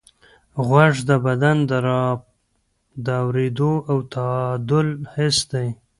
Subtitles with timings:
[0.67, 1.57] غوږ د بدن
[3.05, 5.67] د اورېدو او تعادل حس دی.